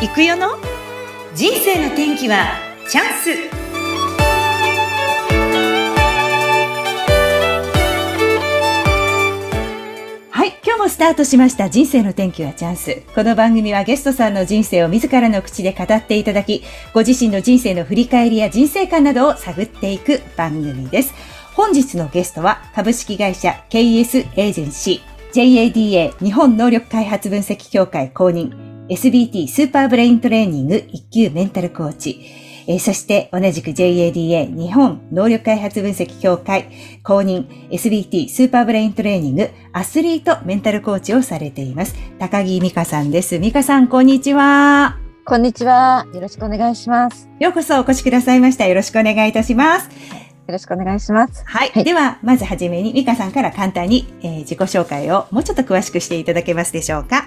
[0.00, 0.50] 行くよの？
[1.34, 2.52] 人生の天気は
[2.88, 3.30] チャンス。
[10.30, 11.68] はい今日もスタートしました。
[11.68, 13.02] 人生の天気はチャンス。
[13.12, 16.62] この番組はゲストさんの人生を自らの口で語っていただき
[16.94, 21.12] ご自身の人生の振り返りや人生観などを探っていく番組です。
[21.56, 32.20] 本日のゲストは株式会社 KS エージェンシー JADA 日本能力開発分析協会公認 SBT スーパーブレイントレーニング1級メンタルコーチ、
[32.66, 36.70] えー、そして同じく JADA 日本能力開発分析協会
[37.02, 41.94] 公認 SBT スーパーブレイントレーニングアスリートメンタルコーチをされています。
[42.18, 43.38] 高木美賀さんです。
[43.38, 44.98] 美賀さん、こんにちは。
[45.26, 46.06] こんにちは。
[46.14, 47.28] よろしくお願いします。
[47.38, 48.66] ようこそお越しくださいました。
[48.66, 49.90] よろしくお願いいたします。
[50.48, 51.42] よろしくお願いします。
[51.44, 51.70] はい。
[51.74, 57.26] はい、では、まずはじめに、美香さんから簡単に、えー、自己紹介をもうちょっと詳しくしていただけますでしょうか。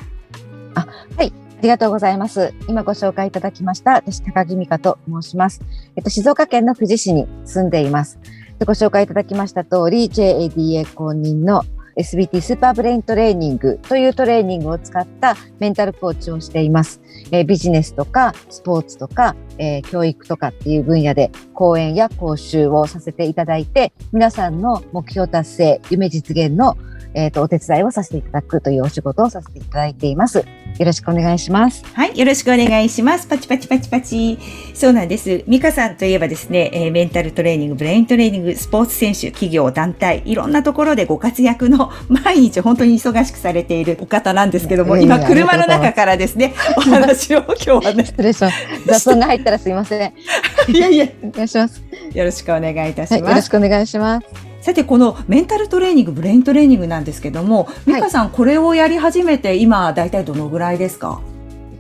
[0.74, 1.32] あ、はい。
[1.62, 2.56] ありがとうございます。
[2.68, 5.62] 今ご紹介いただきました、私、高木美香と申します。
[5.96, 8.18] えっと、静岡県の富士市に住んでいます。
[8.58, 11.62] でご紹介いただきました通り、JADA 公認の
[11.96, 17.00] SBT スーパーブレイントレーニングというトレーニングを使ったメンタルコーチをしています。
[17.30, 26.76] えー、ビジネスとかスポーツとか、えー、教育とかっていう分野で講演や講習をさせていただいて、皆さんの目標達成、夢実現の
[27.14, 30.40] えっ、ー、と、お手伝いをさせていただくというお仕事をさせていただいています。
[30.40, 31.84] よろしくお願いします。
[31.94, 33.28] はい、よろしくお願いします。
[33.28, 34.38] パチパチパチパチ。
[34.74, 35.44] そうなんです。
[35.48, 48.06] ミカさんといえばですね、えー、メンタルトレーニング、ブレイントレーニング、スポーツ選手、企業、団体、いろんなところでご活躍の 毎日本当に忙しくされているお方なんですけども、今車の中からですね、お話を今日はね。
[48.06, 48.56] 失礼します。
[48.86, 50.14] 雑音が入ったらすいません。
[50.74, 51.82] いやいや、お願いします。
[52.14, 53.14] よろしくお願いいたします。
[53.14, 54.51] はい、よろしくお願いします。
[54.62, 61.20] さてこのメンタルトレーニングブレイントレーニングなんですけども、美香さん、これをやり始めて今大体どのぐらいですか？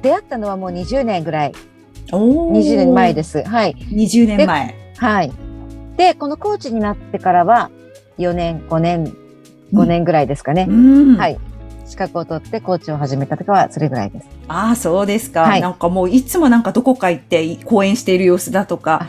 [0.02, 1.54] 出会ったのはもう20年ぐらい。
[2.12, 3.44] お20年前です。
[3.44, 3.76] はい。
[3.92, 4.76] 20年前。
[4.98, 5.32] はい。
[5.96, 7.70] でこのコーチになってからは
[8.18, 9.16] 4年5年
[9.74, 11.38] 5年ぐらいですかね、うん、はい。
[11.86, 14.28] 資格を取ってコーチを始めたとかはそれぐらいです。
[14.48, 15.62] ああ、そうですか、はい。
[15.62, 19.08] なんかもういつもなんかどこか行って講演している様子だとか、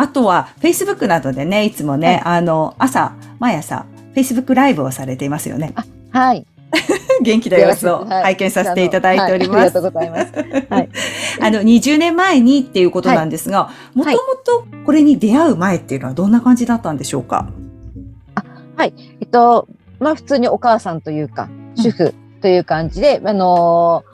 [0.00, 5.74] あとは、Facebook などでね、いつもね、はい、あの、朝、毎朝、Facebook ライブをされていますよね。
[6.12, 6.46] はい。
[7.20, 9.56] 元気な様子を拝見させていただいております。
[9.56, 10.66] はい、ありがとうございます。
[10.70, 10.88] はい。
[11.42, 17.48] あの、20年前にっていうことなんですが、もともとこれに出会う前っていうのはどんな感じだったんでしょうか？
[18.36, 18.44] あ
[18.76, 18.94] はい。
[19.20, 19.66] えっと、
[19.98, 24.04] まあ普通にお母さんというか、主婦という感じで、うん、あの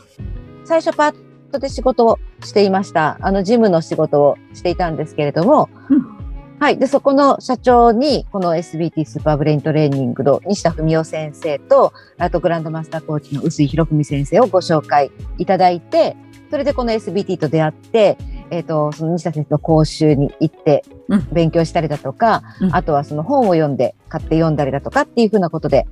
[0.65, 1.15] ー、最初パッ
[1.55, 3.19] トで仕事をしていました。
[3.21, 6.79] あの、事務の仕事をしていたんですけれども、うん、はい。
[6.79, 16.17] で、そこの社長に、この SBT スーパーブレイントレーニングの西田文夫先生と、あとグランドマスターコーチの臼井博文先生をご紹介いただいて、
[16.51, 18.17] それでこの SBT と出会って、
[18.51, 20.85] えっ、ー、と、その西田先生の講習に行って
[21.33, 25.87] 勉強したりだとか、うん、あとはその本を読んで、買って読んだりだとかっていうふうなことで、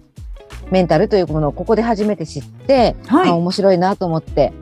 [0.70, 4.52] メンタルというものをここで初めて知って、はい、あ面白いなと思って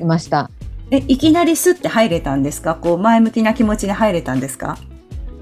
[0.00, 0.50] いました。
[0.90, 2.74] ええ、いきなりスって入れたんですか？
[2.74, 4.78] こう前向きな気持ちで入れたんですか？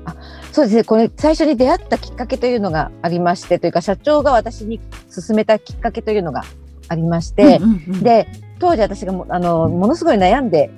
[0.05, 0.17] あ
[0.53, 0.85] そうですね。
[0.85, 4.81] これ最初に出会ったきっかけというのがありましてというか社長が私に
[5.15, 6.45] 勧めたきっかけというのが
[6.89, 7.61] ありまして、
[8.03, 8.29] で
[8.59, 10.71] 当時私がもあのものすごい悩んで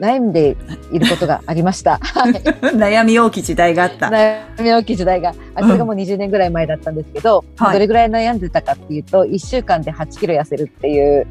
[0.00, 0.56] 悩んで
[0.92, 2.00] いることがありました。
[2.74, 4.06] 悩み大きい時代があった。
[4.08, 11.26] 悩み大きい時代が、あそれがもう20年ぐらい前だったんですけど、うん、どれぐらい悩んでたかっていうと、1週間で8キロ痩せるっていう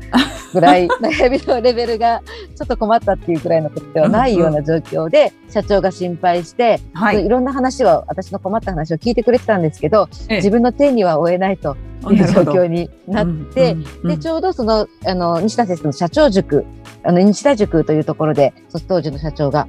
[0.53, 2.21] ぐらい 悩みのレベルが
[2.55, 16.65] ちょっと困ったっていうぐらいのことではないような状況で、社長が心配して、はい、いろんな話を、私の困った話を聞いてくれてたんですけど、自分の手には負えないと状況になって、で、ちょうどその、あの、西田先生の社長塾、
[17.03, 18.53] あの、西田塾というところで、
[18.87, 19.67] 当時の社長が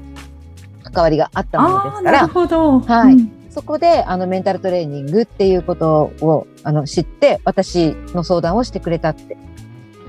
[0.83, 2.81] 関わりがあったものですから、なるほど。
[2.81, 3.15] はい。
[3.15, 9.37] うんそこであのメンタルトレーニングっていうことをあの知って私の相談をしてくれたって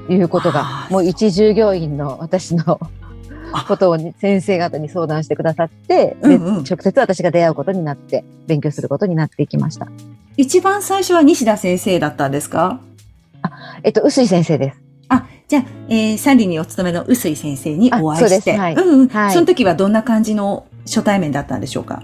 [0.08, 2.80] いうことがもう一従業員の私の
[3.68, 9.88] ことを先生方に相談してくださって、うんうん、直接私が出会うことになって勉強することになっていきました。
[10.42, 12.80] 一番最初は西田先生だったんですか？
[13.42, 13.52] あ、
[13.84, 14.82] えっと、臼井先生です。
[15.10, 22.04] あ、じゃあ、えー、三里にお勤めの臼井先生にお会いして、はい、うんうん、はい、その時はどんな感じの初対面だったんでしょうか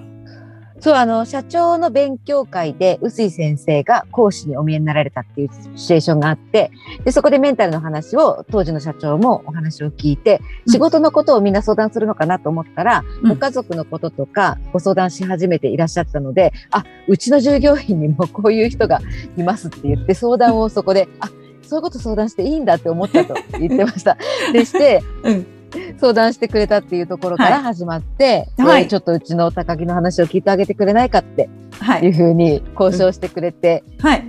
[0.86, 6.70] そう、あの、社長の勉強会で、臼井先生が講師にお見えになられたっていうシチュエーションがあって、
[7.04, 19.02] で、そこでメンタルの話を、当時の社長もお話を聞いて、仕事のことをみんな相談するのかなと思ったら、うん、ご家族のこととかご相談し始めていらっしゃったので、あ、うちの従業員にもこういう人が
[19.38, 21.32] いますって言って、相談をそこで、あ、
[21.64, 24.20] そういうこと相談していいんだって思ったと言ってました。
[24.54, 25.55] でして、うん
[26.00, 31.50] 相談してくれたっていうところから始まって、はいでちょっとうちの高木の話を聞いてあげてくれないかって
[31.80, 32.04] はい。
[32.04, 34.24] いうふうに交渉してくれて、はい。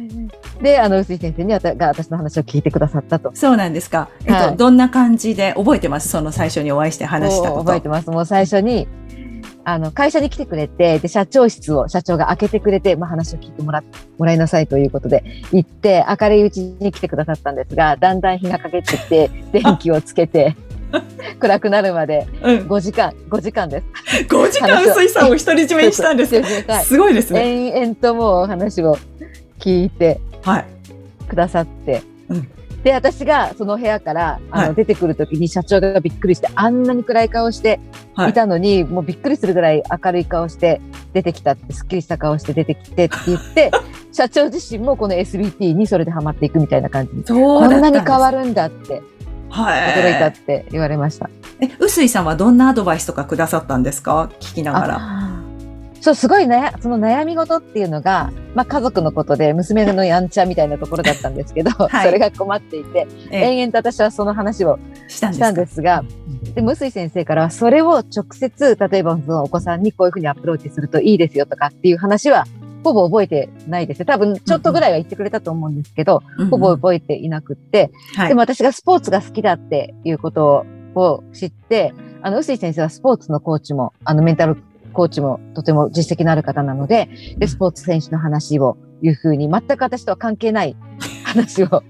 [0.63, 3.31] で、あの、臼井先生にあたが私の話を聞いてくださったと。
[3.35, 4.09] そうなんですか。
[4.21, 6.09] えっと、はいどんな感じで覚えてます？
[6.09, 7.65] その最初にお会いして話したこと。
[7.65, 8.11] 覚えてます。
[8.11, 8.89] もう最初に、
[9.65, 13.83] あの、会社に来てくれて、で、社長室を社長が開けてくれて、まあ、話を聞いてもら、
[14.17, 20.55] もらいなさいということで、行って、明るいうちに来てくださったんですが、だんだん日がかけてきて、電気をつけて、
[21.39, 22.57] 暗くなるまでうん。
[22.67, 24.25] 5時間、5時間です。
[24.29, 26.41] 5時間薄井さんを独り占めにしたんです
[26.85, 27.71] すごいですね。
[27.75, 28.99] 延々ともうお話を
[29.59, 30.65] 聞いてはい。
[31.29, 32.49] くださって、うん
[32.87, 37.81] で、私がその部屋からあの、はい出てくるときに社長がびっくりして、あんなに暗い顔して
[38.15, 40.81] はいいたのに、もうびっくりするぐらい明るい顔して
[41.13, 43.73] 出てきたって、すっきりした顔して出てきてって言って、
[44.13, 47.25] 社長自身もこの SBT にそれでハマっていくみたいな感じに。
[47.25, 48.39] そうこんなに変わる。
[48.39, 49.03] るんだってはい。
[49.51, 51.31] 驚いたって言われました。
[51.61, 54.31] え、臼井さんはどんなアドバイスとかくださったんですか？
[54.41, 54.97] 聞きながら。
[55.01, 55.43] あ
[56.03, 62.07] そう、すごいね、その悩み事っていうのが、まあ家族のことで娘のやんちゃみたいなところだったんですけど、 はい。
[62.07, 64.79] それが困っていて、え延々と私はその話を
[65.09, 66.05] したんですが、
[66.55, 72.45] で、むすい先生からはそれを直接、例えばそのお子さんにこういうふうにアプローチするといいですよとかっていう話は、
[72.87, 74.05] ほぼ覚えてないです。
[74.05, 76.51] 多分ちょっとぐらいは言ってくれたと思うんですけど、うんうん。
[76.51, 78.29] ほぼ覚えていなくって、はい。
[78.29, 84.57] でも私がスポーツが好きだっていうことを知って、あの、臼井先生はスポーツのコーチも、あの、メンタル
[84.93, 90.77] コーチもとても実績のある方なので、で、スポーツ選手の話をいうふうに、全く私とは関係ない
[91.25, 91.83] 話を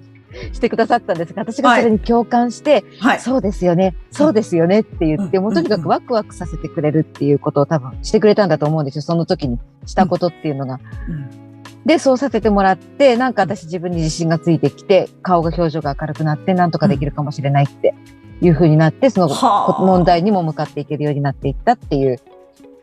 [0.52, 3.20] してくださったんですが、私がそれに共感して、はい。
[3.20, 9.02] そうですよね、そうですよねって言って、うんもうとにかくワクワクさせてくれるっていうことを多分してくれたんだと思うんですよ。
[9.02, 10.80] その時にしたことっていうのが。
[11.08, 11.46] うん
[11.86, 17.94] で、そうさせてもらって、なんか私自分に自信がついてきて、顔が表情が明るくなって、なんとかできるかもしれないって
[18.40, 22.18] いう風になって、そのはあ問題にも向かっていけるようになっていったっていう。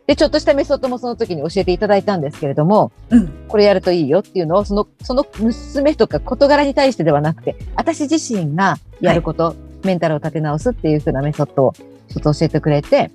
[0.06, 3.28] で、ちょっとしたメソッドもその時に教えていただいたんですけれども、うん。
[3.48, 13.10] これやるといいよっていうのを、その、その娘とか事柄に対してではなくて、私自身がやること、メンタルを立て直すっていう風なメソッドをちょっと教えてくれて、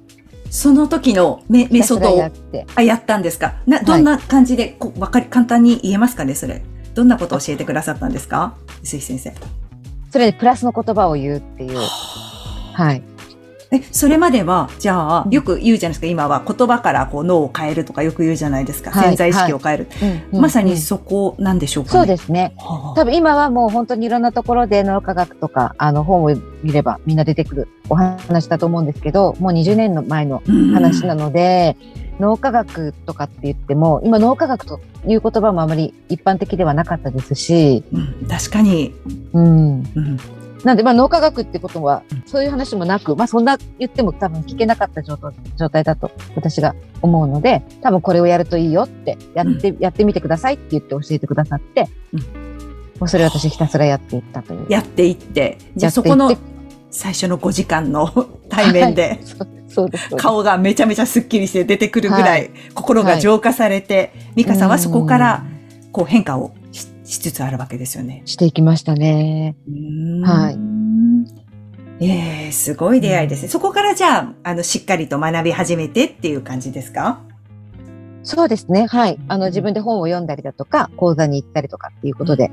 [0.50, 2.66] その時のメメソッドをって。
[2.76, 3.62] あやったんですか？
[3.68, 6.64] な、どんな感じで、こう、わかり、簡単に言えますかねそれ。
[6.96, 8.56] どんなことを教えてくださったんですか？
[8.82, 9.34] 臼井先生。
[10.12, 11.78] それにプラスの言葉を言うっていう。
[11.78, 13.04] はい。
[13.72, 18.92] え、それまでは、じゃあ、よく言うじゃないですか、今は言葉からこう脳を変えるとかよく言うじゃないですか。
[18.92, 19.88] はい潜在意識を変える。
[20.32, 22.00] うんまさにうんそこなんでしょうかね。
[22.00, 22.54] そうですね。
[22.58, 30.42] はあ多分今はもう本当にいろんなところで脳科学とか、あの本を見ればみんな出てくるお話だと思うんですけど、もう20年の前の
[30.74, 31.78] 話なので、
[32.20, 38.94] 脳科学とかって言っても、今脳科学という言葉もあまり一般的ではなかったですし、うん、確かに。
[39.34, 39.84] うん。
[39.96, 40.20] うん。
[40.64, 45.18] なんで、まあ脳科学ってことは、そういう話もなく、まあそんな言っても多分聞けなかった状
[45.70, 52.20] 態だと私が思うので、多分これをやるといいよって、やって、やってみてくださいって言って教えてくださって、うん。
[53.00, 54.66] もうそれを私ひたすらやっていったという。
[54.70, 56.36] やっていって、じゃあそこの
[56.92, 58.10] 最初の5時間の
[58.50, 59.20] 対面で、
[60.18, 65.46] 顔がめちゃめちゃスッキリして出てくるぐらい、心が浄化されて、美香さんはそこから
[65.92, 66.52] こう変化を
[67.10, 68.22] ししつつあるわけですよね。
[68.26, 69.56] していきましたね。
[70.24, 70.58] はい
[72.02, 73.50] ええすごい出会いですね。
[73.50, 77.20] そこからじゃあ、あの、しっかりと学び始めてっていう感じですか？
[78.24, 78.86] そうですね。
[78.86, 79.20] はい。
[79.28, 82.52] あの、自分で本を読んだりだとか、講座に行ったりとかっていうことで、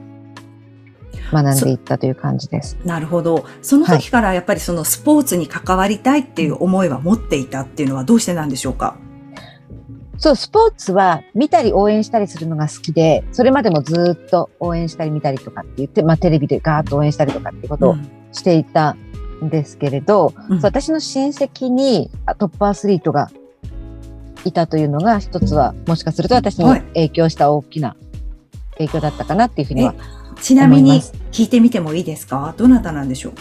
[1.30, 2.76] 学んでいったという感じです。
[2.84, 3.44] なるほど。
[3.62, 8.96] その時からやっぱりそのスポーツに関わりたいっていう思いは持っていたっていうのはどうしてなんでしょうか？
[10.18, 17.96] そう、スポーツは見たり応援したりするのが好きで、それまでもずっと応援したり見たりとかって言って、まあテレビでガーッと応援したりとかっていうことを
[18.32, 18.96] していた
[19.42, 20.60] んですけれど、うん。
[20.62, 23.30] 私の親戚にあトップアスリートが
[24.44, 26.80] いたというのが一つは、もしかすると私にはい。
[26.94, 27.96] 影響した大きな
[28.78, 29.94] 影響だったかなっていうふうには、
[30.40, 31.00] ちなみに
[31.32, 32.54] 聞いてみてもいいですか？
[32.56, 33.32] どなたなんでしょう？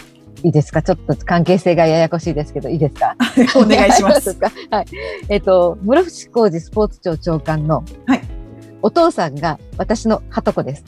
[0.46, 0.84] いいですか？
[0.84, 3.16] ちょっと関係性がややこしいですけど、いいですか？
[3.56, 4.36] お願いします。
[4.36, 4.86] か はい。
[5.28, 8.22] えっ、と、室伏浩二スポーツ庁長官の、はい
[8.82, 10.84] お父さんが私のはとこです。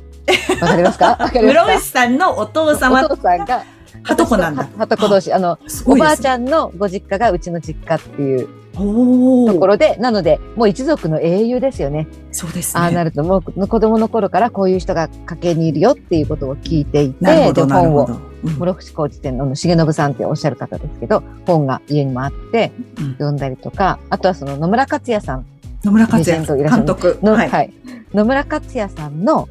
[0.62, 1.18] わかりますか？
[1.34, 3.62] 室伏さんのお父か様お父さんが、
[4.02, 5.60] はとこなんだははとこ同士、あの、ね。
[5.84, 12.06] おばあちゃんのご実家がうちの実家っていうところで、なので、もう一族の英雄ですよね。
[12.32, 12.80] そうですね。
[12.80, 18.08] ああなると、もう子供の頃からこういう人が家系にいるよっていうことを聞いていて、で、本を、
[18.50, 25.46] 室伏浩二店の重信さんっておっしゃる方ですけど、本が家にもあってうん読んだりとか、あとはその野村克也さん
[25.84, 27.18] 野村克也監督。
[27.22, 27.72] の、は、はい
[28.12, 28.16] い。
[28.16, 29.48] 野村克也さんの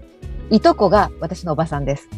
[0.50, 2.10] いとこが私のおばさんです。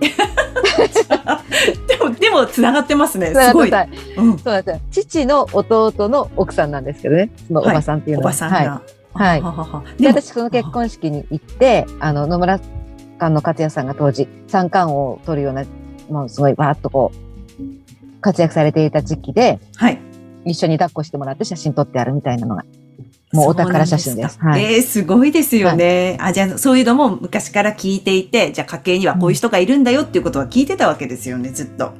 [1.88, 3.34] でも、でももつながってますね。
[3.34, 3.70] すごい。
[4.16, 8.32] うん、そうなんです父の弟の奥さんなんですけどね、そのおばさんっていうのは。
[8.32, 8.82] はい、おばさんが。
[9.14, 9.40] はい。
[9.40, 15.64] はい、で、私その結婚式に行って、あの、野村館の勝也さんが当時、三冠王を取るような、
[16.08, 19.98] もうすごいわーっとこう、活躍されていた時期で、はい。
[20.44, 22.64] 一緒に抱っこしてもらって写真撮ってあるみたいなのが
[23.32, 24.38] もうお宝写真です。
[24.40, 26.16] はい、えー、すごいですよね。
[26.20, 31.92] はい、あ、じゃあそういうのも昔から聞いていて、じゃあ家計にはこういう人がいるんだよっていうことは聞いてたわけですよね、ずっと。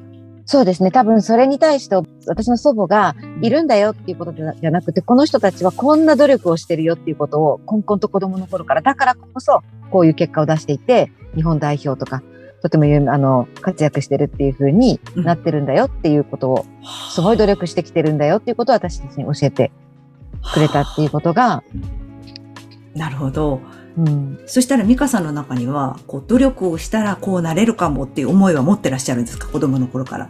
[0.44, 0.92] そうですね。
[0.92, 1.96] 多分それに対して
[2.26, 12.22] 私の祖母がいるんだよっていうことじゃなくて、この人たちはこんな努力をしてるよっていうことを、こんこんと子供の頃から、だからこそこういう結果を出していて、日本代表とか、
[12.68, 16.66] とてもあの活躍してるっていうふうになってるんだよっていうことを、
[17.10, 19.70] すごい努力してきてるんだよっていうことを私たちに教えて
[20.52, 21.62] くれたっていうことが。
[22.94, 23.60] なるほど。
[23.96, 29.48] うん、そしたら美香さんの中には、こう努力をしたらこうなれるかもっていう思いは持ってらっしゃるんですか？
[29.48, 30.28] 子供の頃から。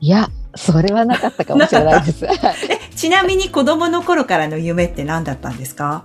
[0.00, 2.24] いや、それはなかったかもしれないです。
[2.26, 2.30] え
[2.94, 6.04] ちなみに子供の頃からの夢って何だったんですか？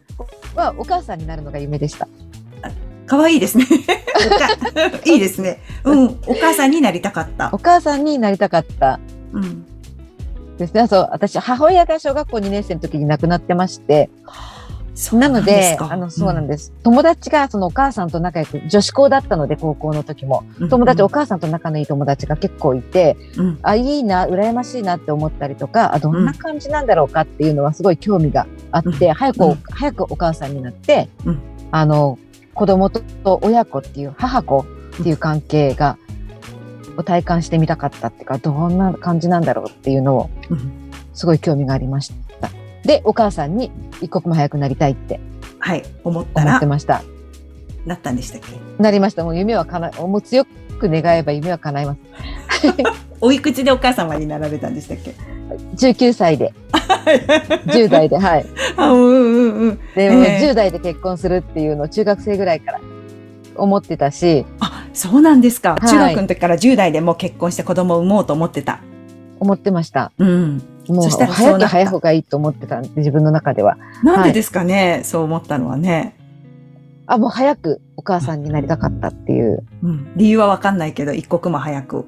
[0.54, 2.08] はお母さんになるのが夢でした。
[3.06, 3.66] 可愛いですね。
[5.04, 5.60] いいですね。
[5.84, 7.50] うん、お母さんになりたかった。
[7.52, 9.00] お母さんになりたかった。
[9.32, 9.66] うん。
[10.58, 10.86] ですね。
[10.86, 14.10] そう、私、母親が小学校2年生の時に亡くなってまして、
[15.12, 16.70] なので、あの、そうなんです。
[16.76, 20.44] うん、友達がそのお母さんと仲良く、女子校だったので、高校の時も。
[20.68, 31.08] 友達、うんうん、お母さんと仲のいい友達が結構いて、うん、あ、いいな、羨ましいなって思ったりとか、あ、どんな感じなんだろうかっていうのはすごい興味があって、うん、早く、早くお母さんになって、
[31.70, 32.18] あの、
[32.54, 33.02] 子供と
[33.42, 34.64] 親子っていう母子っ
[35.02, 35.96] ていう関係が、
[36.96, 40.30] を体感してみたかったっていうか、どんな感じなんだろうっていうのを、
[41.14, 42.50] すごい興味がありました。
[42.84, 45.20] で、お母さんに一刻も早くなりたいって。
[45.58, 46.50] はい、思ったら。
[46.50, 47.02] 思ってました。
[47.86, 48.82] なったんでしたっけ？
[48.82, 49.24] なりました。
[49.24, 51.98] もう夢はかな、もう強く願えば夢は叶います。
[53.24, 55.14] おいくつでお母様になられたんでしたっけ
[55.76, 56.52] ？19歳で。
[57.66, 58.46] 10代で、はい。
[58.76, 59.78] あうんうんうん。
[59.94, 62.80] でも、えー、10代で結婚するっていうのを中学生ぐらいから
[63.54, 64.44] 思ってたし。
[64.58, 65.76] あ、そうなんですか。
[65.80, 68.80] 中学の時から10代でもう結婚して子供を産もうと思ってた。
[69.38, 70.10] 思ってました。
[70.18, 70.62] うん。
[70.88, 73.76] もう早く早い方がいいと思ってたんで、自分の中では。
[74.02, 76.16] なんでですかね、はい、そう思ったのはね。
[77.06, 79.62] あ、もう早くお母さんになりたかったっていう。
[79.84, 82.04] うん、理由はわかんないけど、一刻も早く。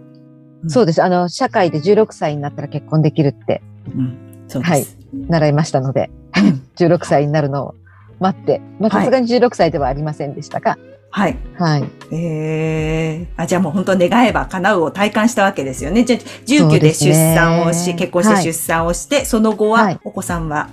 [0.64, 1.02] うん、そうです。
[1.02, 3.62] あの、社会で16歳になったら結婚できるって。
[3.94, 4.70] うん、そうです。
[4.72, 4.86] はい。
[5.28, 6.10] 習いましたので、
[6.76, 7.74] 16歳になるのを
[8.20, 10.78] 待って、まあさすがに16歳ではありませんでしたが、
[11.10, 11.36] はい。
[11.56, 11.84] はい。
[12.10, 16.02] ええー、あ、じゃあもう本当願えば叶うを体感したわけですよね。
[16.02, 20.68] じゃあ、19で出産をし、ね、結婚して出産をして、はい、その後は、お子さんは？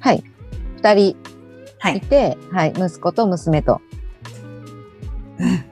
[0.00, 0.22] はい。
[0.76, 1.16] 二人
[1.96, 3.80] いて、はい、はい、息子と娘と。
[5.38, 5.64] うん。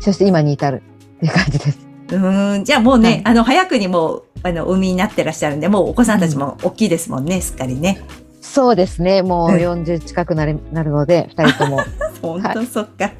[0.00, 0.82] そして今に至る
[1.18, 1.81] っていう感じです。
[2.16, 8.02] うん、じゃあもうね、はい、あの、早くにもう、あの、海になってらっしゃるんで、もうお子さんたちも大きいですもんね、うん、すっかりね。
[8.40, 9.22] そうですね。
[9.22, 11.80] もう40近くなる,、なるので、二人とも。
[12.20, 13.10] 本当、そっか。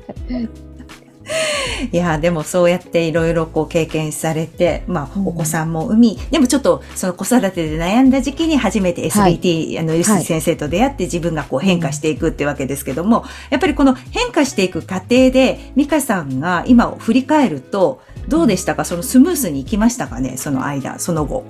[1.90, 18.84] いや、でもそうやっていろいろこう経験されて、まあ、お子さんも産み、うん、でもちょっとその子育てで悩んだ時期に初めて SBT、はい、あの、ユス先生と出会って自分がこう変化していくってわけですけども、やっぱりこの変化していく過程で、美香さんが今を振り返ると、どうでしたか？
[18.84, 20.36] そのスムースにいきましたかね？
[20.36, 21.44] その間、その後。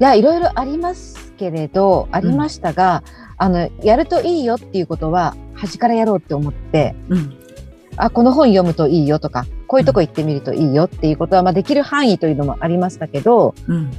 [0.00, 3.02] いや、いろいろありますけれど、ありましたが、
[3.40, 7.36] うん、あの、やるといいよっていうことは、端からやろうって思って、うん、
[7.96, 13.90] あ、この本読むといいよとか、こういうとこ行ってみるといいよっていうことは、まあ、できる範囲というのもありましたけど、うん、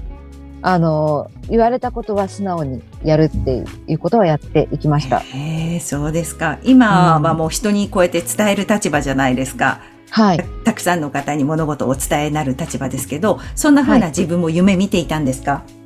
[0.62, 5.20] あの、言われたことは素直にやるっていうことはやっていきました。
[5.20, 6.60] へえ、そうですか。
[6.64, 9.82] 今はもう人にこうやって伝える立場じゃないですか。
[10.12, 10.46] はい。
[10.64, 15.80] たくさんの方に物事をお伝えなる立場ですけど、そんなふうな自分も夢見ていたんですか、はい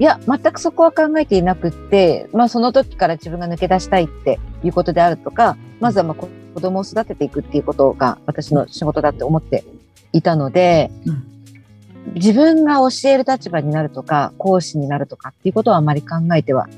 [0.00, 6.28] いや、全くそこは考えていなくって、まあその時から自分が抜け出したいっていうことであるとか、まずはまあ子
[6.60, 9.64] 供を育てていくっていうことが私の仕事だって思って
[10.12, 16.68] いたので、うん、自分が教える立場になるとか、講師になるとかっていうことはあまり考えては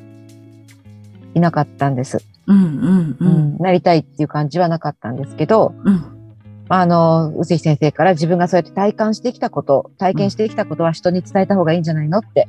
[1.35, 2.25] いなかったんです。
[2.47, 3.27] うんうんうん。
[3.27, 6.20] うん、なりたいっていう感じはなかったんですけど、うん、
[6.73, 12.49] あの、宇津先生から自分がそうやって体感してきたこと、体験してきたことは人に伝えた方がいいんじゃないのって。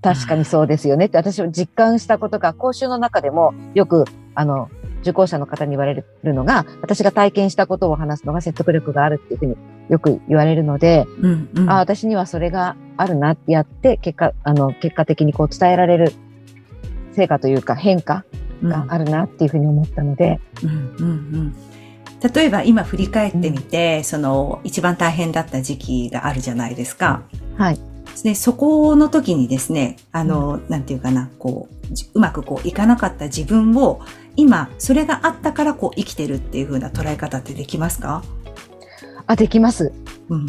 [0.00, 1.06] 確かにそうですよね。
[1.06, 4.70] って私も実感したことが講習の中でもよくあの
[5.00, 9.56] 受講者の方に言われるのが私が体験したことを話すのが説得力があるっていうふうに
[9.88, 16.12] よく言われるので、うんうん、あ私にはそれがあるなってやって結果あの結果的にこう伝えられる
[17.12, 18.24] 成果というか変化
[18.62, 20.38] があるなっていうふうに思ったので。
[20.62, 21.10] うんうんう
[21.44, 21.73] ん
[22.32, 27.22] 例えば今振り返ってみて、その一番大変だった時期があるじゃないですか。
[27.58, 27.80] はい。
[28.22, 34.00] で、そこの時にですね、あの、なんていうかな、こう、じうまくこういかなかった自分を、
[34.36, 38.22] 今、それがあったからこう生きてるっていう風な捉え方ってできますか？
[39.26, 39.92] あ、できます。
[40.28, 40.46] うん。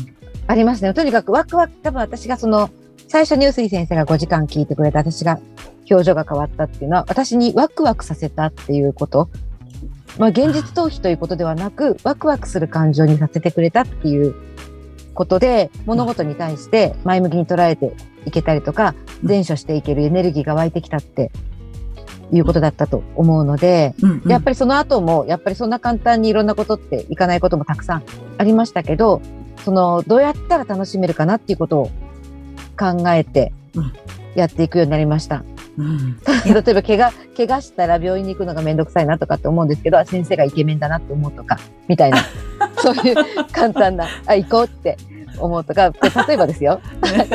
[0.47, 0.93] ありますね。
[0.93, 2.69] とにかくワクワク、多分私がその、
[3.07, 5.39] 最初に臼井先生が5時間聞いてくれた私が
[5.89, 9.29] 表情が変わったっていうのは、私にワクワクさせたっていうこと。
[10.17, 14.35] まあ、現実逃避ということではなく、ワクワクする感情にさせてくれたっていう
[15.13, 17.93] ことで、物事に対して前向きに捉えて
[18.25, 19.29] いけたりとか、うん。
[19.29, 21.31] 前処していけるエネルギーが湧いてきたって
[22.31, 28.03] いうことだったと思うので、うん、やっぱりその後も、やっぱりそんな簡単にいろんなことっていかないこともたくさん
[28.37, 29.21] ありましたけど、
[29.63, 31.91] その、どうやったら楽しめるかなっていうことを
[32.77, 33.93] 考えてうん
[34.35, 35.43] やっていくようになりました。
[35.77, 36.17] うん。
[36.45, 42.17] 例えば、怪我、怪我したら病院に行くのがめんどくさいなとかって思うんですけど、あ先生がイケメンだなって思うとか、みたいな、
[42.77, 43.15] そういう
[43.51, 44.97] 簡単な、あ、行こうって
[45.39, 45.91] 思うとか、
[46.27, 46.79] 例えばですよ。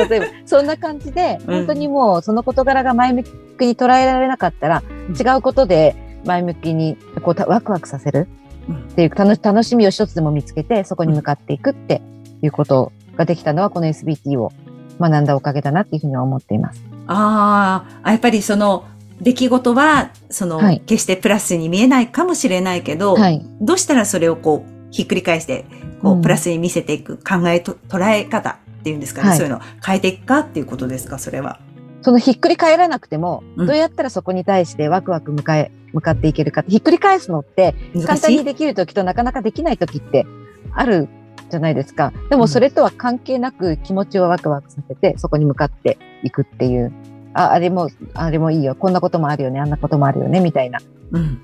[0.09, 3.29] 例えば、そんな感じで、うん本当にもうその事柄が前向き
[3.65, 8.27] に捉えられなかったら、違うことで前向きにこうたワクワクさせる
[8.67, 12.01] うんっていう楽楽しみを一つでも見つけて、そこに向かっていくって
[12.41, 14.51] いうことができたのは、この SBT を
[14.99, 16.90] 学んだおかげだなっていうふうには思っています。
[17.11, 18.85] あーあ、やっぱりその、
[19.21, 23.45] 出来事は、その、はい決してプラスに見えないかもしれないけど、はい。
[23.61, 25.65] どうしたらそれをこう、ひっくり返して、
[26.01, 31.59] こう、うんプラスに見せていく考えと、捉え方っていうんですかね、はいそういうのを変えていくかっていうことですか、それは。
[32.01, 37.75] そのひっくり返らなくても、うんどうやったらそこに対してワクワク向かえ、向かっていけるかって、ひっくり返すのって、
[38.05, 40.25] 簡単にできる時となかなかできない時って
[40.73, 41.09] ある
[41.51, 42.11] じゃないですか。
[42.29, 46.91] でもそれとは関係なく気持ちをワクワクさせて、そこに向かっていくっていう。
[47.33, 48.75] あ、あれも、あれもいいよ。
[48.75, 49.59] こんなこともあるよね。
[49.59, 50.39] あんなこともあるよね。
[50.39, 50.79] みたいな。
[51.11, 51.41] うん。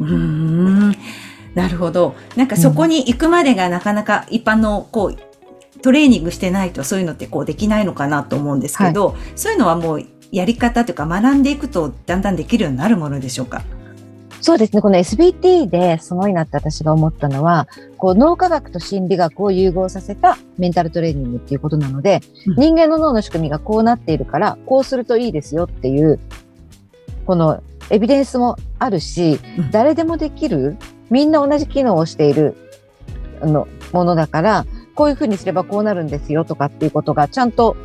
[0.00, 0.16] うー
[0.90, 0.94] ん。
[1.54, 2.14] なるほど。
[2.36, 5.16] なんかそこに行くまでがなかなか一般のこう、
[5.80, 13.62] トレーニングしてないとそういうのってこうできないのかなと思うんですけど、そういうのはもうやり方というか学んでいくとだんだんできるようになるものでしょうか？
[14.44, 14.82] そうですね。
[14.82, 26.20] この SBT ですごいなって私が思ったのは、こう脳科学と心理学を融合させたメンタルトレーニングっていうことなので、うん人間の脳の仕組みがこうなっているから、こうするといいですよっていう、
[27.24, 30.76] このエビデンスもあるし、うん誰でもできる、
[31.08, 32.54] みんな同じ機能をしている
[33.40, 37.78] あのものだから、こういうふうにすればこうなるんですよとかっていうことがちゃんと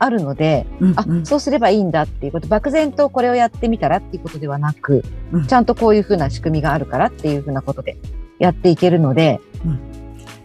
[0.00, 1.26] あるので、あ、うんうん。
[1.26, 5.46] そうすればいいんだっていうこと、漠然とこれをやってみたらっていうことではなく、うん。
[5.46, 7.96] ちゃんとこういうふうな仕組みがあるからっていうふうなことで
[8.38, 9.78] やっていけるので、うん。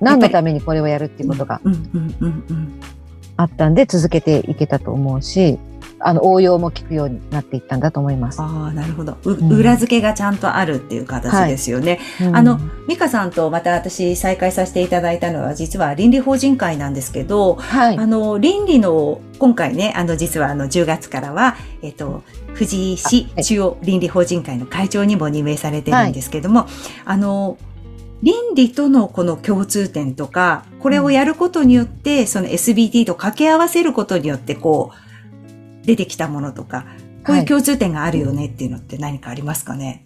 [0.01, 1.61] 何のためにこれをやるっていうことが
[3.37, 5.57] あったんで続けていけたと思うし、
[6.07, 8.39] あの応用も効くようになっていったんだと思います。
[8.39, 9.17] ああ、なるほど。
[9.23, 11.99] ううん裏付けがちゃんとあるっていう形ですよね。
[12.21, 18.05] うんあの、美香さんとまた私再会させていただいたのは実は倫理法人会なんですけど、はいあ。
[18.05, 22.21] の、倫理の、今回ね、あの、実はあの、10月からは、えっと、
[22.53, 26.67] 富士市中央倫理法人会の会長にも任命されてるんですけども、
[27.03, 27.57] あの、
[28.21, 35.04] 倫理とのこの共通点とか、これをやることによって、その SBT と掛け合わせることによって、こう、
[35.85, 36.85] 出てきたものとか、
[37.25, 40.05] こういう共通点があるよねっていうのって何かありますかね、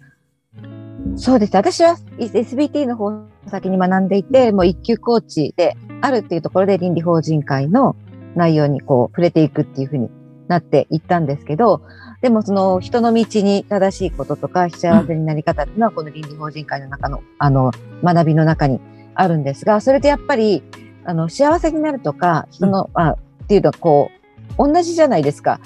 [1.16, 1.56] そうです。
[1.56, 7.96] 私は SBT の方を先に学んでいて、もう一級コーチであるっていうところで倫理法人会の
[8.34, 10.08] 内容にこう触れていくっていうふうに
[10.48, 11.82] なっていったんですけど、
[12.22, 18.80] でもその人の道に正しいこととか幸せになり方っていうのはこの倫理法人会の中のあの学びの中に
[19.14, 20.62] あるんですが、それでやっぱり
[21.04, 24.19] あの幸せになるとか人の、あっていうのはこう
[24.58, 25.60] 同じじゃないですか。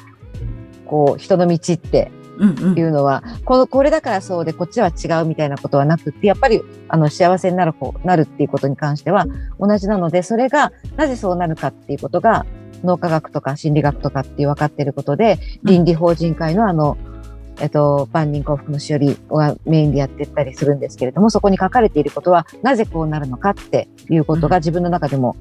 [0.87, 2.11] こう人の道って。
[2.37, 2.79] うんうん。
[2.79, 9.27] いうのは、この、これだからそうで、こっちは違うみたいなことはなくって、やっぱり、あの、幸せになる方、なるっていうことに関しては
[9.61, 12.45] 同じなので、それが、なぜそうなるかっていうことが、
[12.83, 16.97] 脳科学とか心理学とかっていう分かっていることで、倫理法人会のあの、
[17.61, 25.37] えっと、万人幸福のしおりがメインでやってったりするんですけれども、そこに書かれていることは、なぜこうなるのかっていうことが自分の中でも、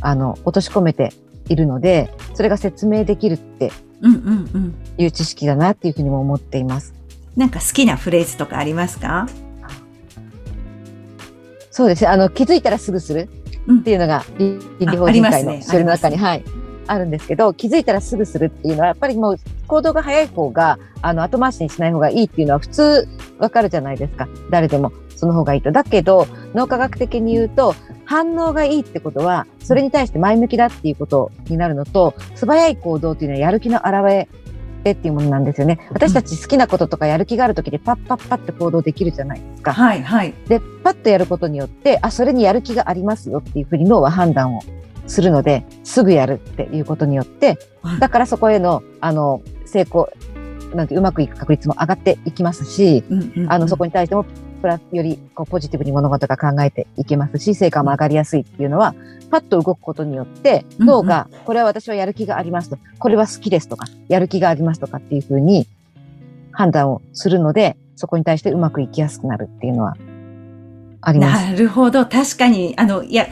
[0.00, 1.12] あの、落とし込めて
[1.48, 4.74] いるので、それが説明できるってうんうんうん。
[4.98, 6.94] いう知識だなっていうふうにも思っています。
[7.36, 9.26] なんか好きなフレーズとかありますか？
[11.70, 12.08] そうですね。
[12.08, 13.28] あの、気づいたらすぐする
[13.66, 16.44] うんっていうのが、倫理あ法人会のそれの中に、はい、
[16.86, 24.28] あるんですけど、気づいたらすぐするっていうのは、やっぱりもう、行動が早い方が、あの、後回しにしない方がいいっていうのは普通わかるじゃないですか。
[24.50, 25.72] 誰でも、その方がいいと。
[25.72, 27.74] だけど、脳科学的に言うと、
[28.04, 35.80] 反応がいいってことは、それに対して前向きだっていうことになるのと、素早い行動っていうのはやる気の表れってっていうものなんですよね。
[35.90, 39.72] 私たち好きなこととかやる気がある時にパッパッパッって行動できるじゃないですか。
[39.72, 40.34] はいはい。
[40.46, 44.62] で、パッとやることによって、あ、それにやる気がありますよっていうふうに脳は判断を
[45.06, 50.08] するので、すぐやるっていうことによってはい、だからそこへの、あの、成功、
[50.74, 54.24] なんてうまくいく確率も上がっていきますし、うんうんうんあの、そこに対しても、
[54.56, 58.94] プラス、よりこうポジティブに物事が考えていけますし、成果も上がりやすいっていうのは、
[59.30, 65.66] パッと動くことによって、うんうん脳が、これは私はやる気がありますと、これは好きですとか、やる気がありますとかっていうふうに
[66.52, 69.96] 判断をするので、そこに対してうまくいきやすくなるっていうのは
[71.00, 71.44] あります。
[71.44, 72.06] なるほど。
[72.06, 73.26] 確かに、あの、いや、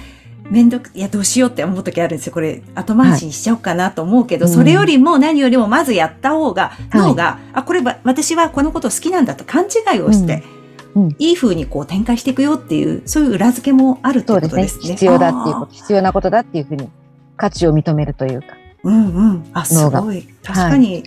[0.50, 2.32] めんどく、いや、どうしようって思う時あるんですよ。
[2.32, 10.42] これ、後回しにしちゃおうかなと思うけど、はいそれよりも何よりもまずやった方が、い脳が、あ、これは、私はこのこと好きなんだと勘違いをして、
[10.94, 14.62] うんうんいい風にこう展開していくよっていう、そういう裏付けもあるってそことうですね。
[14.62, 14.92] ですね。
[14.94, 16.88] 必要だっていうこあと、必要なことだっていうふうに
[17.36, 18.56] 価値を認めるというか。
[18.84, 19.44] ーうんうん。
[19.52, 20.26] あ、すごい。
[20.42, 21.04] 確かに。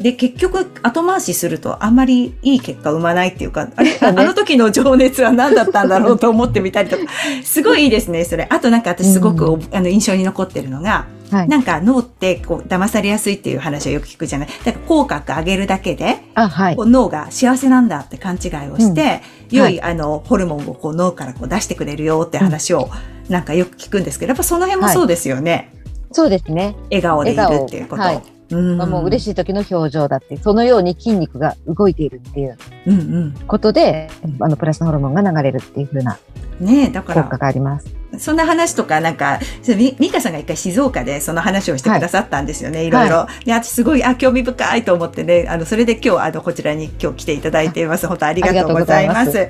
[0.00, 7.04] で、結局、後回しすると、あんまりいい結果生まないっていうか、あれ、あの時の情熱は何だったんだろうと思ってみたりとか、
[7.42, 8.46] すごいいいですね、それ。
[8.50, 11.48] あとなんか私すごく、うあの印象に残ってるのが、はい。
[11.48, 14.48] なんか脳ってこう騙されやすいっていう話をよく聞くじゃない。
[14.64, 16.82] だから口角上げるだけで、あ、はいこ。
[16.82, 19.20] う脳が幸せなんだって勘違いをして、
[19.50, 22.88] 良、はいいあのホルモンをこう脳からこう出してくれるよって話を
[23.28, 25.72] なんかよく聞くんですけど、やっぱその辺もそうですよね。
[26.12, 26.76] そうですね。
[26.90, 28.33] 笑顔でいるっていうこと。
[28.50, 33.34] うんもう嬉しい時の表情だって、そのように筋肉が動いているっていううんうん。
[33.46, 36.18] ことで、あの、プラスのホルモンが流れるっていう風な
[36.60, 37.86] ねえ、だか効果ら、があります。
[38.18, 43.26] そんな話とか、なんか、そうみ美香さんが一回静岡でその話をしてくださったんですよね、い、ろいろ。
[43.44, 48.06] で、私すごい、あ、興味深いと思ってね、あの、それで今日、あの、こちらに今日来ていただいています。
[48.06, 49.48] 本当ありがとうございます。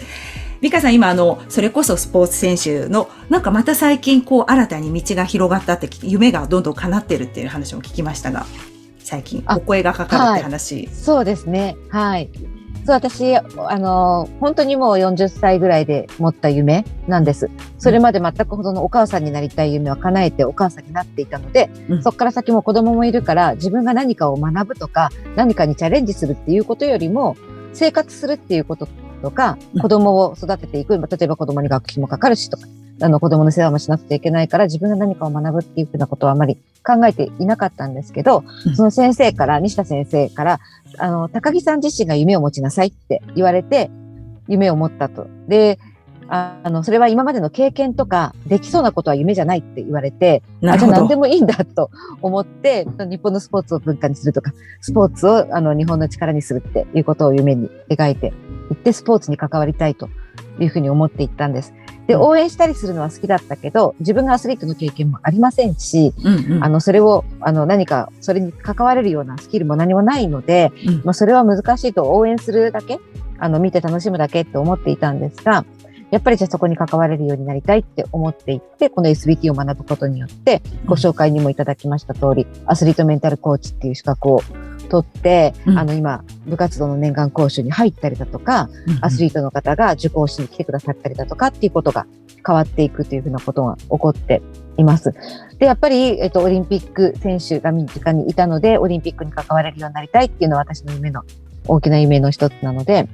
[0.60, 8.46] 美香さん、今、あの、それこそスポーツ選手の、なんかまた最近、こう、新たに道が広がったって夢がどんどん叶ってるっていう話も聞きましたが、
[9.04, 10.88] 最近、あお声がかかるって話。
[10.88, 11.76] そうですね。
[11.90, 12.30] はい。
[12.86, 13.42] そう、私、あ
[13.78, 17.50] の、本当にもう40歳ぐらいで持った夢なんです。
[17.78, 27.36] それまで全くほどのお母さんになりたい夢を叶えてお母さんになっていたので、うんそこから先も子供もいるから、自分が何かを学ぶとか、何かにチャレンジするっていうことよりも、
[27.72, 28.86] 生活するっていうこと
[29.22, 32.66] とかうん、子供を育てていく、例えば子供に学費もかかるしとか、
[33.00, 40.60] あの子供の世話もしなくちゃいけないから、自分が何かを学ぶっていうふうなことはあまり考えていなかったんですけど、うんその先生から、西田先生から、
[40.98, 43.90] あの、高木さん自身が夢を持ちなさいって言われて、
[44.48, 45.26] 夢を持ったと。
[45.48, 45.78] で、
[46.28, 50.78] ああの、それは今までの経験とか、できそうなことは夢じゃないって言われて、あ。
[50.78, 51.90] じゃあ何でもいいんだと
[52.22, 58.32] 思って、日本のスポーツを文化にするとか、スポーツをあの日本の力にするっていうことを夢に描いて
[58.70, 60.08] いって、スポーツに関わりたいと
[60.58, 61.74] いうふうに思っていったんです。
[62.06, 62.20] で、うん。
[62.22, 66.64] 応援したりするのは好きだったけど、自分がアスリートの経験もありませんし、うんうん。
[66.64, 71.02] あの、それを、あの、何か、それに関われるようなスキルも何もないので、うん。
[71.04, 73.00] まあ、それは難しいと応援するだけ、
[73.38, 75.64] あの、見て楽しむだけって思っていたんですが、
[76.14, 84.40] やっぱりじゃあそこに関われるようになりたいって思っていって、この SBT を学ぶことによって、ご紹介にもいただきました通り、アスリートメンタルコーチっていう資格を
[84.88, 85.78] 取って、うん。
[85.78, 88.68] あの、今、部活動の年間講習に入ったりだとか、
[89.00, 92.06] アスリートの方が受講しに来てくださったりだとかっていうことが
[92.46, 94.40] 変わっていくというふうなことが起こって
[94.76, 95.12] います。
[95.58, 101.22] で、やっぱり、えっと、オリンピック選手が身近にいたので、オリンピックに関われるようになりたいっていうのは私の夢の、
[101.66, 103.08] 大きな夢の一つなので、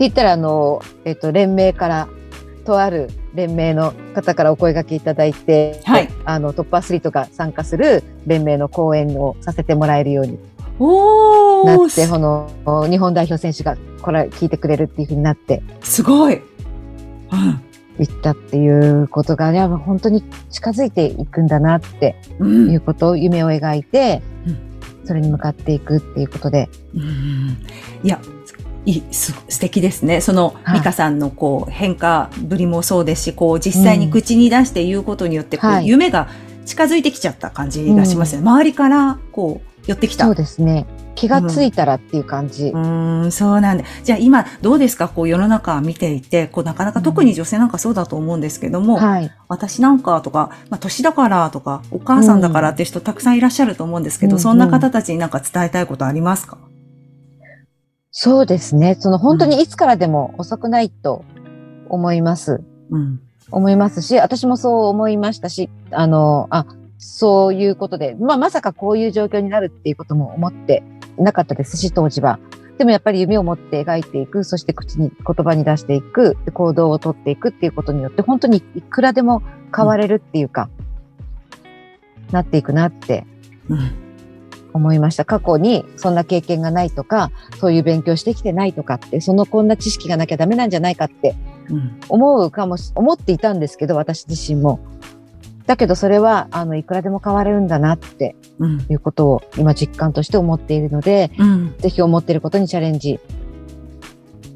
[0.00, 2.08] 言ったら、あの、えっと、連盟から、
[2.64, 6.08] とある連盟の方からお声掛けいただいて、はい。
[6.26, 10.38] あの、トップアスリートが参加する連盟の講演をさせてもらえるように
[11.64, 12.50] なって、この
[12.90, 15.62] 日本代表選手がこれ聞いてくれるっていうふうになって。
[15.82, 16.34] すごい。
[16.34, 17.60] うん。
[18.00, 22.70] いったっていうことが、ね、本当に近づいていくんだなってうん。
[22.70, 24.22] いうことを夢を描いて
[25.04, 27.02] う、それに向かっていくっていうことで、うん。
[28.02, 28.20] いや、
[28.86, 30.20] いい、す、素敵ですね。
[30.20, 36.28] その、はい美香さんのこう、変化ぶりもそうですし、こう、実際に口に出して言うことによって、こう、はい夢が
[36.64, 38.42] 近づいてきちゃった感じがしますね。
[38.42, 40.26] 周りから、こう、寄ってきた。
[40.26, 40.86] そうですね。
[41.14, 42.68] 気がついたらっていう感じ。
[42.68, 43.84] うーん、そうなんだ。
[44.04, 45.08] じゃあ今、どうですか？
[45.08, 49.30] こう世の中見ていて、こうなかなか特に女性なんかそうだと思うんですけども、はい。
[49.48, 56.58] 私なんかとか、まあ年だからとか、お母さんだからって人たくさんいらっしゃると思うんですけど、うんそんな方たちになんか伝えたいことありますか？
[58.10, 58.96] そうですね。
[58.98, 61.24] その本当にいつからでも遅くないと
[61.88, 62.62] 思います。
[62.90, 63.20] うん。
[63.50, 66.66] 思いますし、私もそう思いましたし、あの、あ、
[66.98, 70.82] そういうことで、まあまさかこういう状況になるっていうことも思って
[71.16, 72.38] なかったですし、当時は。
[72.76, 79.42] でもやっぱり夢を持って描いていく、そして口に、言葉に出していく、で行動をとっていくっていうことによって、本当にいくらでも
[79.74, 80.68] 変われるっていうか、
[82.30, 83.26] なっていくなって
[83.68, 84.07] うん。
[84.72, 85.24] 思いました。
[85.24, 91.34] 過去にそんな経験がないとか、そういう勉強してきてないとかって、そのこんな知識がなきゃダメなんじゃないかって
[92.08, 94.80] 思うかもし、思っていたんですけど、私自身も。
[95.66, 98.36] だけどそれは、あの、いくらでも変われるんだなって
[98.88, 103.20] いうことを今実感として思っているので、うん、ぜひ思っていることにチャレンジ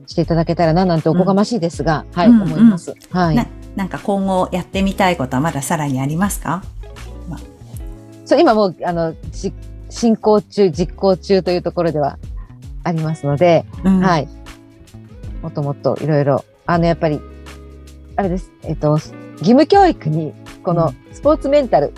[0.06, 2.94] していただけたらななんておこがましいですが、うん、はい、うんうん、思います。
[3.10, 3.46] はいな。
[3.76, 6.62] なんか今後やってみたいことはまださらにありますか、
[7.28, 7.38] ま
[8.24, 9.14] そう、今もう、あの、
[9.92, 12.18] 進行中、実行中というところでは
[12.82, 14.28] ありますので、うん、はい。
[15.42, 17.20] もっともっといろいろ、あの、やっぱり、
[18.16, 20.32] あれです、えっと、義務教育に、
[20.64, 21.92] このスポーツメンタル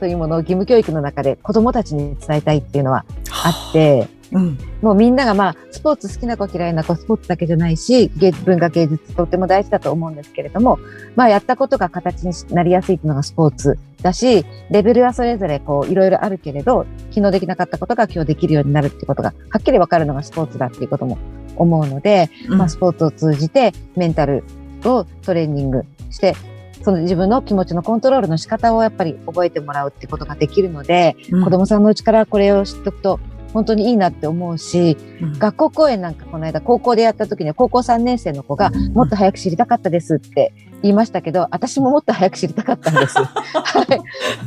[0.00, 3.04] というものを義務教育の中で子供たちに伝えたいっていうのは
[3.44, 8.08] あって、うん、もうみんながまあ、スポーツ好きな子嫌いな子、スポーツだけじゃないし、
[8.44, 10.78] 文化芸術とても大事だと思うんですけれども、
[11.16, 21.18] まあやったことが形になりやすいっていうのがスポーツだし、レベルはそれぞれこういろいろあるけれど、昨日できなかったことが今日できるようになるってことがはっきりわかるのがスポーツだっていうことも
[21.56, 24.44] 思うので、うん、まあスポーツを通じてメンタル
[24.84, 26.34] をトレーニングして、
[26.82, 33.20] その自分の気持ちのコントロールの仕方をやっぱり覚えてもらうってことができるので、うん、子供さんのうちからこれを知っておくと
[33.52, 43.18] 本当にいいなって思うし、うん、学校公演なんかこの間高校でやった時には高校3年生の子がもっと早く知りたかったですって言いましたけど、私ももっと早く知りたかったんです。
[43.18, 43.82] は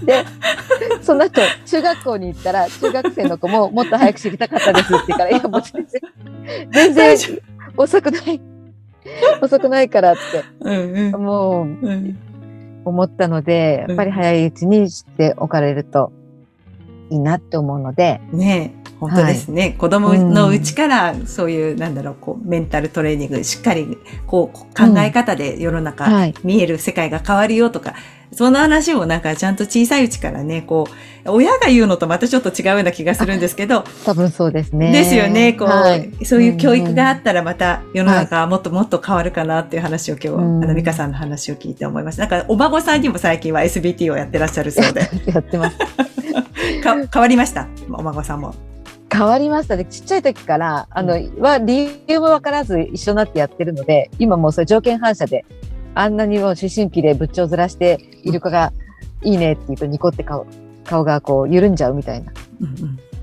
[0.02, 0.06] い。
[0.06, 0.24] で、
[1.02, 6.02] その後、中学校に行ったら、中学生の子ももっと早く知りたかったですって言うから、いや、もう全然、
[6.72, 7.42] 全然
[7.76, 8.42] 遅くない、
[9.42, 10.22] 遅くないからって、
[10.62, 12.18] うんうん、もう、うん、
[12.86, 16.14] 思ったので、やっぱり早いうちに知っておかれると
[17.10, 18.22] いいなって思うので。
[18.32, 19.62] ね本当ですね。
[19.62, 26.08] はい、子供のうちから、そういう、なんだろう、こう、メンタルトレーニング、しっかり、こう、考え方で世の中、
[26.44, 27.96] 見える世界が変わるよとか、
[28.32, 30.88] その話をなんかちゃんと小さいうちからね、こ
[31.26, 33.84] う、親が言うのとまたちょっと違うような気がするんですけど。
[34.06, 34.92] 多分そうですね。
[34.92, 35.54] ですよね。
[35.54, 42.20] こう、はい、そういう教育があったらまた世の中はもっともっと変わるかなっていう話を今日、はい、あの、美香さんの話を聞いて思います。
[42.20, 45.02] なんか、お孫さんにも最近は SBT をやってらっしゃるそうで。
[45.26, 45.78] やってます。
[46.84, 47.68] か変わりました？
[47.92, 48.71] お孫さんも。
[49.12, 49.86] 変わりましたね。
[49.86, 55.46] ちっちゃい時から、あの、は理由もわからず一緒になってやってるので、今もうそれ条件反射で、
[55.96, 58.72] あんなにもう思春期で仏頂ずらしてイルカが
[59.24, 60.48] いいねって言うとニコって顔、
[60.86, 62.32] 顔がこう緩んじゃうみたいな。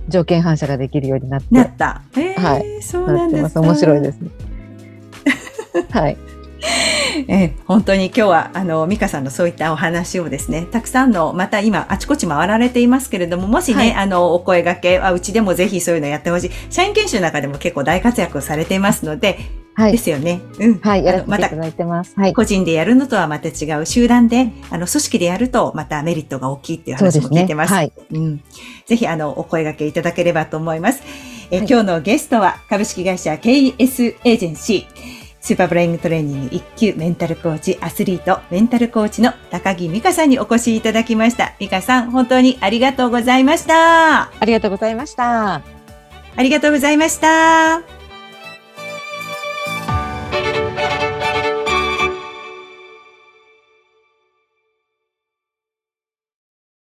[0.08, 1.46] 条件反射ができるようになって。
[1.54, 2.02] なった。
[2.36, 2.82] はい。
[2.82, 3.58] そうなんです。
[3.58, 4.30] 面白いですね。
[5.90, 6.16] はい。
[7.28, 16.50] えー、本当に今日は、あの、美香さんのそういったお話をですね、たくさんの、また今、あちこち回られていますけれども、もしね、はい、あの、お声掛けは、うちでもぜひそういうのやってほしい。
[16.70, 19.38] 社員研修の中でも結構大活躍をされていますので、
[19.74, 20.40] はい、ですよね。
[20.58, 20.78] うん。
[20.80, 22.12] はい、やらせていただいてます。
[22.16, 22.34] はい。
[22.34, 27.68] 個人でやるのとはまた違う、集団で、あの、組織でやると、またメリットが大きいっていう話も聞いてます。
[27.68, 27.92] すね、はい。
[28.10, 28.42] うん。
[28.86, 31.02] ぜひ、あの、お声掛けいただければと思います。
[31.52, 35.17] え、はい、今日のゲストは、株式会社 ケイエスエージェンシー、
[35.48, 41.54] スーパーブレイントレーニング1級メンタルコーチ、アスリート、メンタルコーチの高木美賀さんにお越しいただきました。
[41.58, 44.24] 美賀さん、本当にありがとうございました。
[44.24, 45.54] ありがとうございました。
[45.54, 45.62] あ
[46.36, 47.97] りがとうございました。